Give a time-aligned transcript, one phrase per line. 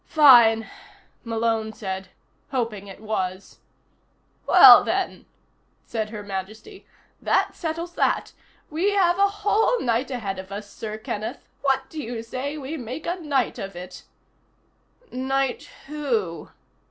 [0.07, 0.67] "Fine,"
[1.23, 2.09] Malone said,
[2.49, 3.59] hoping it was.
[4.47, 5.27] "Well, then,"
[5.85, 6.87] said Her Majesty,
[7.21, 8.33] "that settles that.
[8.71, 11.47] We have a whole night ahead of us, Sir Kenneth.
[11.61, 14.01] What do you say we make a night of it?"
[15.11, 16.49] "Knight who?"